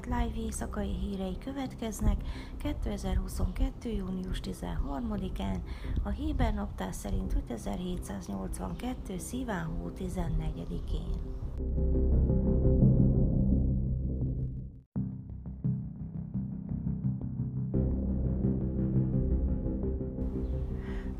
Knesset 0.00 0.24
live 0.24 0.46
éjszakai 0.46 0.88
hírei 0.88 1.38
következnek 1.38 2.20
2022. 2.56 3.90
június 3.90 4.40
13-án, 4.44 5.56
a 6.02 6.08
Héber 6.08 6.54
naptár 6.54 6.92
szerint 6.92 7.34
5782. 7.48 9.18
szíván 9.18 9.64
hó 9.64 9.90
14-én. 9.98 11.20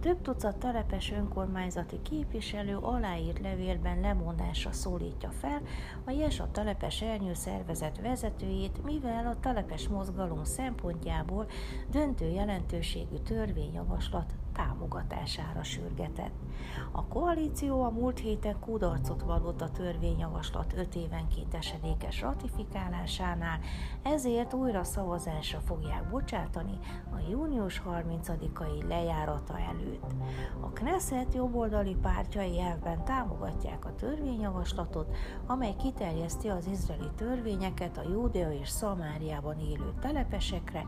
Több 0.00 0.22
tucat 0.22 0.56
telepes 0.56 1.12
önkormányzati 1.12 2.02
képviselő 2.02 2.76
aláírt 2.76 3.38
levélben 3.38 4.00
lemondásra 4.00 4.72
szólítja 4.72 5.30
fel 5.30 5.62
a 6.04 6.10
Jesa 6.10 6.50
telepes 6.50 7.02
ernyő 7.02 7.34
szervezet 7.34 8.00
vezetőjét, 8.00 8.84
mivel 8.84 9.26
a 9.26 9.40
telepes 9.40 9.88
mozgalom 9.88 10.44
szempontjából 10.44 11.46
döntő 11.90 12.28
jelentőségű 12.28 13.16
törvényjavaslat 13.16 14.32
támogatására 14.52 15.62
sürgetett. 15.62 16.34
A 16.92 17.04
koalíció 17.04 17.82
a 17.82 17.90
múlt 17.90 18.18
héten 18.18 18.58
kudarcot 18.60 19.22
vallott 19.22 19.60
a 19.60 19.70
törvényjavaslat 19.70 20.74
öt 20.76 20.94
évenként 20.94 21.54
esedékes 21.54 22.20
ratifikálásánál, 22.20 23.58
ezért 24.02 24.54
újra 24.54 24.84
szavazásra 24.84 25.60
fogják 25.60 26.08
bocsátani 26.08 26.78
a 27.12 27.30
június 27.30 27.82
30-ai 27.86 28.88
lejárata 28.88 29.58
előtt. 29.58 29.89
A 30.60 30.68
Knesset 30.68 31.34
jobboldali 31.34 31.96
pártjai 32.02 32.60
elvben 32.60 33.04
támogatják 33.04 33.84
a 33.84 33.94
törvényjavaslatot, 33.94 35.16
amely 35.46 35.74
kiterjeszti 35.78 36.48
az 36.48 36.66
izraeli 36.66 37.10
törvényeket 37.16 37.98
a 37.98 38.08
Júdea 38.08 38.52
és 38.52 38.68
Szamáriában 38.68 39.58
élő 39.58 39.92
telepesekre, 40.00 40.86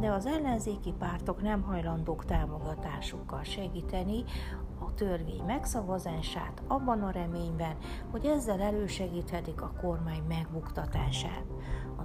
de 0.00 0.10
az 0.10 0.26
ellenzéki 0.26 0.92
pártok 0.98 1.42
nem 1.42 1.62
hajlandók 1.62 2.24
támogatásra 2.24 2.90
forrásukkal 3.02 3.42
segíteni 3.42 4.24
a 4.78 4.94
törvény 4.94 5.42
megszavazását 5.46 6.62
abban 6.66 7.02
a 7.02 7.10
reményben, 7.10 7.76
hogy 8.10 8.24
ezzel 8.24 8.60
elősegíthetik 8.60 9.62
a 9.62 9.72
kormány 9.80 10.22
megbuktatását. 10.28 11.44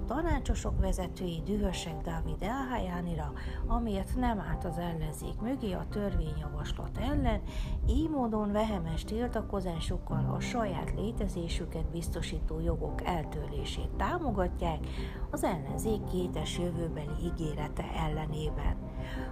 Tanácsosok 0.08 0.80
vezetői 0.80 1.42
dühösek 1.44 2.02
Dávid 2.02 2.42
Elhajánira, 2.42 3.32
amiért 3.66 4.14
nem 4.16 4.40
állt 4.40 4.64
az 4.64 4.78
ellenzék 4.78 5.40
mögé 5.40 5.72
a 5.72 5.86
törvényjavaslat 5.90 6.98
ellen, 6.98 7.40
így 7.88 8.10
módon 8.10 8.52
vehemes 8.52 9.04
tiltakozásukkal 9.04 10.34
a 10.34 10.40
saját 10.40 10.92
létezésüket 10.96 11.90
biztosító 11.90 12.60
jogok 12.60 13.04
eltörlését 13.04 13.90
támogatják 13.96 14.86
az 15.30 15.44
ellenzék 15.44 16.04
kétes 16.04 16.58
jövőbeli 16.58 17.14
ígérete 17.24 17.84
ellenében. 17.96 18.87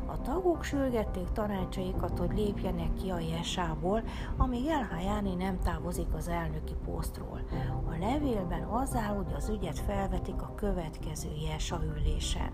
A 0.07 0.21
tagok 0.21 0.65
sürgették 0.65 1.29
tanácsaikat, 1.33 2.19
hogy 2.19 2.31
lépjenek 2.35 2.95
ki 2.95 3.11
a 3.11 3.19
jesából, 3.19 4.03
amíg 4.37 4.67
Elhajáni 4.67 5.35
nem 5.35 5.59
távozik 5.59 6.15
az 6.15 6.29
elnöki 6.29 6.75
posztról. 6.85 7.41
A 7.85 7.99
levélben 8.01 8.63
az 8.63 8.95
áll, 8.95 9.15
hogy 9.15 9.33
az 9.37 9.49
ügyet 9.49 9.79
felvetik 9.79 10.43
a 10.43 10.55
következő 10.55 11.29
jesa 11.51 11.81
ülésen. 11.97 12.53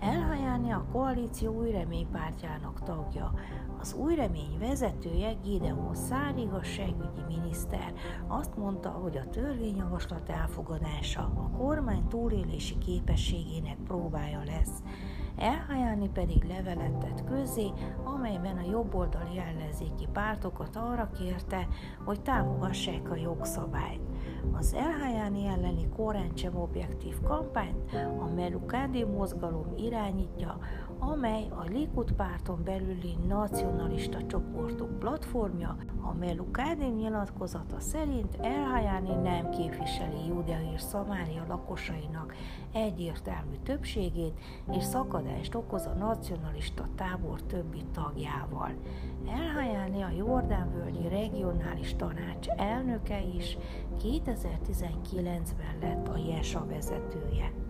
Elhajáni 0.00 0.72
a 0.72 0.86
koalíció 0.92 1.52
új 1.52 1.70
reménypártjának 1.70 2.82
tagja. 2.82 3.32
Az 3.80 3.94
új 3.94 4.14
remény 4.14 4.58
vezetője 4.58 5.32
Gideon 5.32 5.94
Szár 5.94 6.36
igazságügyi 6.36 7.22
miniszter 7.28 7.92
azt 8.26 8.56
mondta, 8.56 8.88
hogy 8.88 9.16
a 9.16 9.28
törvényjavaslat 9.28 10.28
elfogadása 10.28 11.20
a 11.20 11.50
kormány 11.56 12.08
túlélési 12.08 12.78
képességének 12.78 13.76
próbája 13.84 14.42
lesz. 14.44 14.82
Elhajáni 15.38 16.08
pedig 16.08 16.44
levelet 16.44 16.96
tett 16.98 17.24
közé, 17.24 17.72
amelyben 18.04 18.56
a 18.56 18.70
jobboldali 18.70 19.38
ellenzéki 19.38 20.08
pártokat 20.12 20.76
arra 20.76 21.10
kérte, 21.18 21.68
hogy 22.04 22.20
támogassák 22.20 23.10
a 23.10 23.16
jogszabályt. 23.16 24.00
Az 24.52 24.74
Elhajáni 24.74 25.46
elleni 25.46 25.88
koráncsem 25.96 26.56
objektív 26.56 27.20
kampányt 27.22 27.92
a 28.18 28.34
Melukádi 28.34 29.04
mozgalom 29.04 29.72
irányítja, 29.76 30.58
amely 30.98 31.46
a 31.50 31.64
Likud 31.70 32.12
párton 32.12 32.62
belüli 32.64 33.16
nacionalista 33.26 34.26
csoportok 34.26 34.98
platformja, 34.98 35.76
a 36.00 36.12
Melukádi 36.12 36.84
nyilatkozata 36.84 37.80
szerint 37.80 38.36
Elhajáni 38.40 39.14
nem 39.14 39.50
képviseli 39.50 40.26
Judea 40.26 40.72
és 40.74 40.80
Szamária 40.80 41.44
lakosainak 41.48 42.34
egyértelmű 42.72 43.56
többségét, 43.62 44.40
és 44.72 44.84
szakadást 44.84 45.54
okoz 45.54 45.86
a 45.86 45.94
nacionalista 45.98 46.88
tábor 46.94 47.42
többi 47.42 47.84
tagjával. 47.92 48.70
Elhajáni 49.28 50.02
a 50.02 50.10
Jordánvölgyi 50.16 51.08
Regionális 51.08 51.96
Tanács 51.96 52.48
elnöke 52.48 53.22
is 53.36 53.58
2019-ben 54.02 55.78
lett 55.80 56.08
a 56.08 56.16
JESA 56.16 56.66
vezetője. 56.66 57.67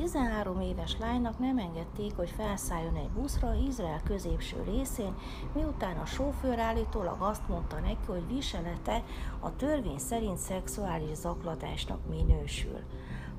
13 0.00 0.60
éves 0.60 0.96
lánynak 0.98 1.38
nem 1.38 1.58
engedték, 1.58 2.16
hogy 2.16 2.30
felszálljon 2.30 2.94
egy 2.94 3.10
buszra 3.10 3.54
Izrael 3.54 4.00
középső 4.04 4.62
részén, 4.62 5.14
miután 5.54 5.96
a 5.96 6.04
sofőr 6.06 6.58
állítólag 6.58 7.16
azt 7.18 7.48
mondta 7.48 7.80
neki, 7.80 8.06
hogy 8.06 8.26
viselete 8.34 9.02
a 9.40 9.56
törvény 9.56 9.98
szerint 9.98 10.38
szexuális 10.38 11.16
zaklatásnak 11.16 11.98
minősül. 12.08 12.78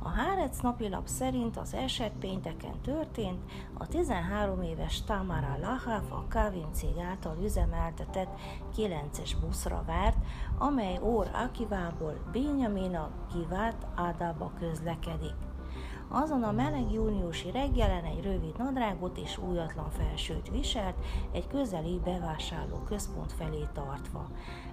A 0.03 0.09
Hárec 0.09 0.59
napilap 0.59 1.07
szerint 1.07 1.57
az 1.57 1.73
eset 1.73 2.13
pénteken 2.19 2.81
történt, 2.81 3.51
a 3.77 3.87
13 3.87 4.61
éves 4.61 5.03
Tamara 5.03 5.57
Lahav 5.61 6.11
a 6.11 6.25
Kavin 6.29 6.73
cég 6.73 6.97
által 7.09 7.37
üzemeltetett 7.43 8.39
9-es 8.77 9.31
buszra 9.45 9.83
várt, 9.85 10.17
amely 10.57 10.99
Or 11.01 11.29
Akivából 11.33 12.29
Binyamina 12.31 13.09
Givat 13.33 13.87
Adába 13.95 14.51
közlekedik. 14.59 15.50
Azon 16.13 16.43
a 16.43 16.51
meleg 16.51 16.91
júniusi 16.91 17.51
reggelen 17.51 18.03
egy 18.03 18.23
rövid 18.23 18.57
nadrágot 18.57 19.17
és 19.17 19.37
újatlan 19.37 19.89
felsőt 19.89 20.49
viselt, 20.49 20.95
egy 21.31 21.47
közeli 21.47 21.99
bevásárló 22.03 22.75
központ 22.87 23.31
felé 23.31 23.67
tartva. 23.73 24.27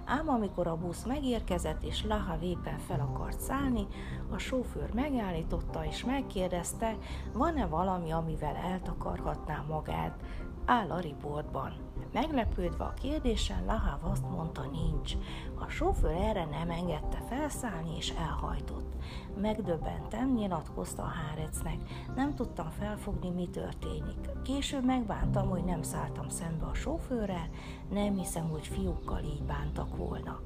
Ám 0.05 0.29
amikor 0.29 0.67
a 0.67 0.77
busz 0.77 1.05
megérkezett 1.05 1.83
és 1.83 2.05
Laha 2.05 2.37
éppen 2.41 2.77
fel 2.77 2.99
akart 2.99 3.39
szállni, 3.39 3.87
a 4.31 4.37
sofőr 4.37 4.93
megállította 4.93 5.85
és 5.85 6.05
megkérdezte, 6.05 6.97
van-e 7.33 7.65
valami, 7.65 8.11
amivel 8.11 8.55
eltakarhatná 8.55 9.65
magát. 9.67 10.19
Áll 10.65 10.91
a 10.91 10.99
riportban. 10.99 11.88
Meglepődve 12.13 12.83
a 12.83 12.93
kérdésen, 13.01 13.65
Lahav 13.65 14.11
azt 14.11 14.29
mondta, 14.29 14.65
nincs. 14.71 15.13
A 15.59 15.69
sofőr 15.69 16.11
erre 16.11 16.45
nem 16.45 16.69
engedte 16.69 17.17
felszállni, 17.29 17.95
és 17.97 18.09
elhajtott. 18.09 18.93
Megdöbbentem, 19.41 20.33
nyilatkozta 20.33 21.03
a 21.03 21.05
Hárecnek. 21.05 21.77
Nem 22.15 22.35
tudtam 22.35 22.69
felfogni, 22.69 23.29
mi 23.29 23.47
történik. 23.47 24.29
Később 24.43 24.85
megbántam, 24.85 25.49
hogy 25.49 25.63
nem 25.63 25.81
szálltam 25.81 26.29
szembe 26.29 26.65
a 26.65 26.73
sofőrrel, 26.73 27.49
nem 27.89 28.17
hiszem, 28.17 28.49
hogy 28.49 28.67
fiúkkal 28.67 29.23
így 29.23 29.43
bántak 29.43 29.97
volna. 29.97 30.39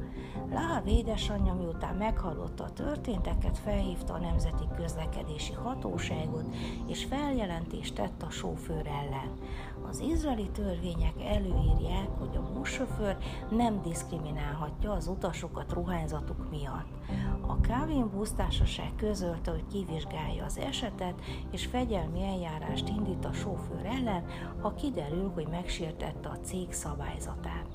Lahav 0.51 0.87
édesanyja, 0.87 1.53
miután 1.53 1.95
meghallotta 1.95 2.63
a 2.63 2.73
történteket, 2.73 3.57
felhívta 3.57 4.13
a 4.13 4.19
Nemzeti 4.19 4.67
Közlekedési 4.75 5.53
Hatóságot, 5.53 6.55
és 6.87 7.03
feljelentést 7.03 7.95
tett 7.95 8.23
a 8.23 8.29
sofőr 8.29 8.87
ellen. 8.87 9.31
Az 9.89 9.99
izraeli 9.99 10.49
törvények 10.49 11.13
előírják, 11.53 12.09
hogy 12.19 12.37
a 12.37 12.51
buszsofőr 12.53 13.17
nem 13.49 13.81
diszkriminálhatja 13.81 14.91
az 14.91 15.07
utasokat 15.07 15.73
ruhányzatuk 15.73 16.49
miatt. 16.49 16.87
A 17.47 17.59
Kávin 17.59 18.09
busztársaság 18.09 18.91
közölte, 18.95 19.51
hogy 19.51 19.65
kivizsgálja 19.71 20.45
az 20.45 20.57
esetet, 20.57 21.21
és 21.51 21.65
fegyelmi 21.65 22.23
eljárást 22.23 22.87
indít 22.87 23.25
a 23.25 23.33
sofőr 23.33 23.85
ellen, 23.85 24.25
ha 24.61 24.73
kiderül, 24.73 25.31
hogy 25.33 25.47
megsértette 25.47 26.29
a 26.29 26.39
cég 26.39 26.73
szabályzatát. 26.73 27.67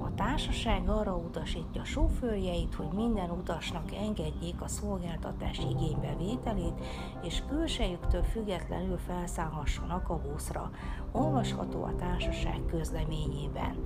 A 0.00 0.14
társaság 0.14 0.88
arra 0.88 1.16
utasítja 1.16 1.84
sofőrjeit, 1.84 2.74
hogy 2.74 2.92
minden 2.94 3.30
utasnak 3.30 3.94
engedjék 3.94 4.60
a 4.60 4.68
szolgáltatás 4.68 5.58
igénybevételét, 5.58 6.84
és 7.22 7.42
külsejüktől 7.48 8.22
függetlenül 8.22 8.98
felszállhassanak 8.98 10.08
a 10.08 10.20
buszra. 10.30 10.70
Olvasható 11.12 11.82
a 11.82 11.94
társaság 11.96 12.60
közleményében. 12.70 13.76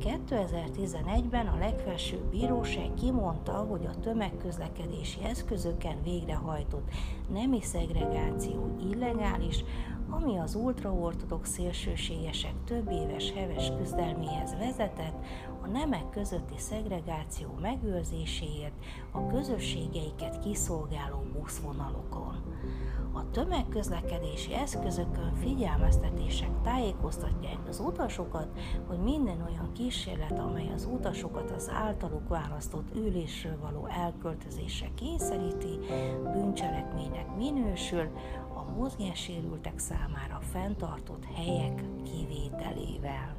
2011-ben 0.00 1.46
a 1.46 1.58
legfelsőbb 1.58 2.30
bíróság 2.30 2.94
kimondta, 2.94 3.52
hogy 3.52 3.86
a 3.86 3.98
tömegközlekedési 4.00 5.24
eszközöken 5.24 6.02
végrehajtott 6.02 6.90
nemi 7.32 7.62
szegregáció 7.62 8.76
illegális, 8.90 9.64
ami 10.10 10.38
az 10.38 10.54
ultraortodox 10.54 11.50
szélsőségesek 11.50 12.54
több 12.64 12.90
éves 12.90 13.32
heves 13.32 13.72
küzdelméhez 13.78 14.56
vezetett, 14.56 15.24
a 15.64 15.66
nemek 15.66 16.10
közötti 16.10 16.58
szegregáció 16.58 17.48
megőrzéséért 17.60 18.72
a 19.10 19.26
közösségeiket 19.26 20.38
kiszolgáló 20.38 21.22
buszvonalokon. 21.32 22.42
A 23.12 23.30
tömegközlekedési 23.30 24.54
eszközökön 24.54 25.34
figyelmeztetések 25.34 26.50
tájékoztatják 26.62 27.58
az 27.68 27.80
utasokat, 27.80 28.48
hogy 28.86 28.98
minden 28.98 29.42
olyan 29.48 29.72
kísérlet, 29.72 30.38
amely 30.38 30.70
az 30.74 30.88
utasokat 30.92 31.50
az 31.50 31.70
általuk 31.70 32.28
választott 32.28 32.96
ülésről 32.96 33.58
való 33.60 33.86
elköltözésre 33.86 34.88
kényszeríti, 34.94 35.78
bűncselekménynek 36.32 37.36
minősül, 37.36 38.08
a 38.54 38.72
mozgássérültek 38.78 39.78
számára 39.78 40.38
fenntartott 40.40 41.24
helyek 41.34 41.84
kivételével. 42.02 43.36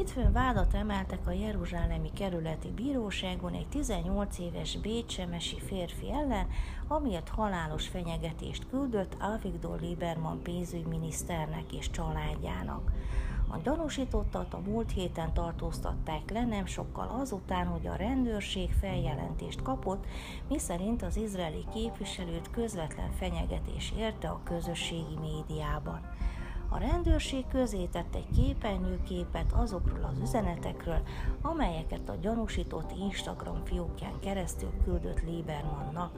Hétfőn 0.00 0.32
vádat 0.32 0.74
emeltek 0.74 1.26
a 1.26 1.30
Jeruzsálemi 1.30 2.10
kerületi 2.12 2.68
bíróságon 2.68 3.52
egy 3.52 3.66
18 3.68 4.38
éves 4.38 4.76
bécsemesi 4.76 5.60
férfi 5.60 6.12
ellen, 6.12 6.46
amiért 6.88 7.28
halálos 7.28 7.88
fenyegetést 7.88 8.66
küldött 8.70 9.16
Avigdor 9.18 9.80
Lieberman 9.80 10.42
pénzügyminiszternek 10.42 11.72
és 11.72 11.90
családjának. 11.90 12.92
A 13.48 13.56
gyanúsítottat 13.62 14.54
a 14.54 14.60
múlt 14.66 14.92
héten 14.92 15.32
tartóztatták 15.32 16.30
le 16.30 16.44
nem 16.44 16.66
sokkal 16.66 17.08
azután, 17.20 17.66
hogy 17.66 17.86
a 17.86 17.96
rendőrség 17.96 18.70
feljelentést 18.72 19.62
kapott, 19.62 20.06
miszerint 20.48 21.02
az 21.02 21.16
izraeli 21.16 21.64
képviselőt 21.74 22.50
közvetlen 22.50 23.10
fenyegetés 23.18 23.92
érte 23.96 24.28
a 24.28 24.40
közösségi 24.44 25.16
médiában. 25.20 26.00
A 26.72 26.78
rendőrség 26.78 27.44
közé 27.48 27.84
tett 27.84 28.14
egy 28.14 28.26
képernyőképet 28.36 29.52
azokról 29.52 30.10
az 30.12 30.20
üzenetekről, 30.22 31.02
amelyeket 31.42 32.08
a 32.08 32.16
gyanúsított 32.20 32.92
Instagram 32.98 33.64
fiókján 33.64 34.20
keresztül 34.20 34.70
küldött 34.84 35.22
Liebermannak. 35.22 36.12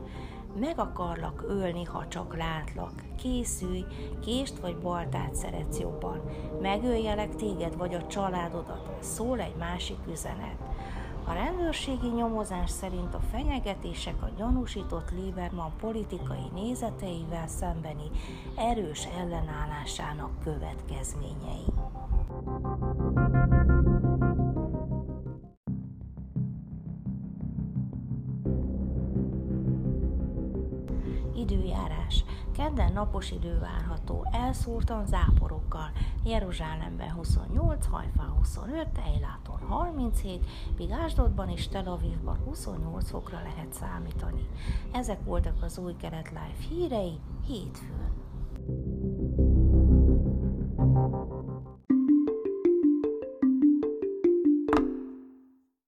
Meg 0.61 0.79
akarlak 0.79 1.45
ölni, 1.49 1.85
ha 1.85 2.09
csak 2.09 2.37
látlak. 2.37 2.93
Készülj, 3.17 3.85
kést 4.21 4.59
vagy 4.59 4.79
baltát 4.79 5.35
szeretsz 5.35 5.79
jobban. 5.79 6.21
Megöljelek 6.61 7.35
téged 7.35 7.77
vagy 7.77 7.95
a 7.95 8.07
családodat, 8.07 8.93
szól 9.01 9.41
egy 9.41 9.57
másik 9.59 9.99
üzenet. 10.11 10.59
A 11.25 11.33
rendőrségi 11.33 12.09
nyomozás 12.09 12.71
szerint 12.71 13.15
a 13.15 13.21
fenyegetések 13.31 14.23
a 14.23 14.31
gyanúsított 14.37 15.11
Lieberman 15.11 15.73
politikai 15.81 16.49
nézeteivel 16.55 17.49
szembeni 17.49 18.11
erős 18.57 19.07
ellenállásának 19.19 20.31
következményei. 20.45 21.82
Időjárás. 31.43 32.25
Kedden 32.57 32.93
napos 32.93 33.31
idő 33.31 33.59
várható, 33.59 34.27
elszórtan 34.33 35.07
záporokkal. 35.07 35.91
Jeruzsálemben 36.25 37.13
28, 37.13 37.87
Hajfán 37.87 38.29
25, 38.29 38.87
Eiláton 39.07 39.59
37, 39.69 40.47
míg 40.77 40.91
Ásdodban 40.91 41.49
és 41.49 41.69
Tel 41.69 41.87
Avivban 41.87 42.39
28 42.45 43.11
fokra 43.11 43.41
lehet 43.43 43.73
számítani. 43.73 44.49
Ezek 44.93 45.25
voltak 45.25 45.63
az 45.63 45.79
új 45.79 45.97
Keret 45.97 46.29
Live 46.29 46.69
hírei 46.69 47.19
hétfőn. 47.47 48.22